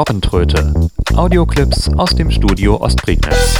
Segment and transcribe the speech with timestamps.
[0.00, 0.72] Robbentröte.
[1.14, 3.58] Audioclips aus dem Studio Ostprignitz.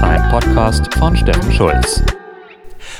[0.00, 2.04] Ein Podcast von Steffen Schulz.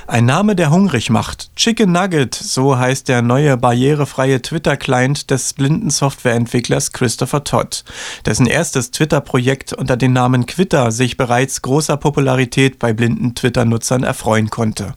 [0.08, 1.54] Ein Name, der hungrig macht.
[1.54, 7.84] Chicken Nugget, so heißt der neue barrierefreie Twitter-Client des blinden Softwareentwicklers Christopher Todd,
[8.24, 14.50] dessen erstes Twitter-Projekt unter dem Namen Quitter sich bereits großer Popularität bei blinden Twitter-Nutzern erfreuen
[14.50, 14.94] konnte.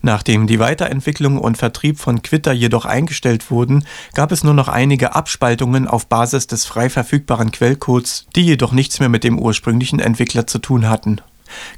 [0.00, 5.14] Nachdem die Weiterentwicklung und Vertrieb von Quitter jedoch eingestellt wurden, gab es nur noch einige
[5.14, 10.46] Abspaltungen auf Basis des frei verfügbaren Quellcodes, die jedoch nichts mehr mit dem ursprünglichen Entwickler
[10.46, 11.20] zu tun hatten.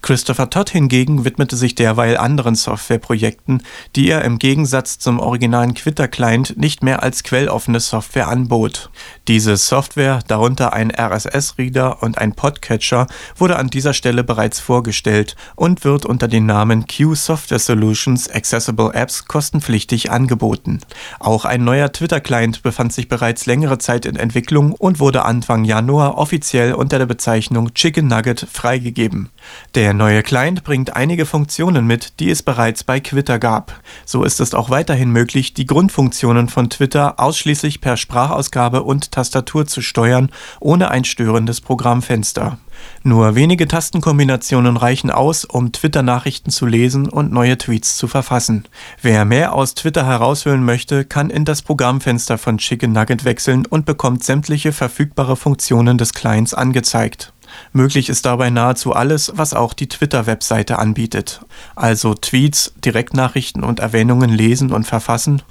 [0.02, 3.62] Christopher Todd hingegen widmete sich derweil anderen Softwareprojekten,
[3.97, 8.91] die er im Gegensatz zum originalen Quitter-Client nicht mehr als quelloffene Software anbot.
[9.28, 13.06] Diese Software, darunter ein RSS-Reader und ein Podcatcher,
[13.37, 18.92] wurde an dieser Stelle bereits vorgestellt und wird unter dem Namen Q Software Solutions Accessible
[18.95, 20.81] Apps kostenpflichtig angeboten.
[21.20, 26.19] Auch ein neuer Twitter-Client befand sich bereits längere Zeit in Entwicklung und wurde Anfang Januar
[26.19, 29.31] offiziell unter der Bezeichnung Chicken Nugget freigegeben.
[29.75, 33.81] Der neue Client bringt einige Funktionen mit, die es bereits bei Twitter gab.
[34.05, 39.67] So ist es auch weiterhin möglich, die Grundfunktionen von Twitter ausschließlich per Sprachausgabe und Tastatur
[39.67, 42.59] zu steuern, ohne ein störendes Programmfenster.
[43.03, 48.65] Nur wenige Tastenkombinationen reichen aus, um Twitter-Nachrichten zu lesen und neue Tweets zu verfassen.
[49.03, 53.84] Wer mehr aus Twitter heraushöhlen möchte, kann in das Programmfenster von Chicken Nugget wechseln und
[53.87, 57.34] bekommt sämtliche verfügbare Funktionen des Clients angezeigt.
[57.72, 61.41] Möglich ist dabei nahezu alles, was auch die Twitter-Webseite anbietet.
[61.77, 65.42] Also Tweets, Direktnachrichten und Erwähnungen lesen und verfassen,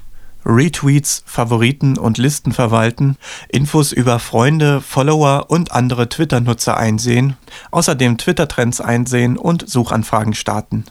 [0.46, 3.16] Retweets, Favoriten und Listen verwalten,
[3.48, 7.36] Infos über Freunde, Follower und andere Twitter-Nutzer einsehen,
[7.70, 10.84] außerdem Twitter-Trends einsehen und Suchanfragen starten.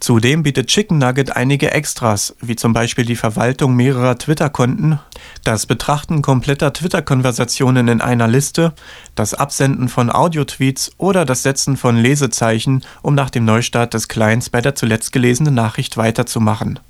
[0.00, 5.00] Zudem bietet Chicken Nugget einige Extras, wie zum Beispiel die Verwaltung mehrerer Twitter-Konten,
[5.44, 8.74] das Betrachten kompletter Twitter-Konversationen in einer Liste,
[9.14, 14.50] das Absenden von Audio-Tweets oder das Setzen von Lesezeichen, um nach dem Neustart des Clients
[14.50, 16.80] bei der zuletzt gelesenen Nachricht weiterzumachen.